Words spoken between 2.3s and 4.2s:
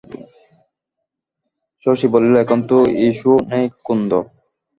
এখন তো ইশও নেই কুন্দ?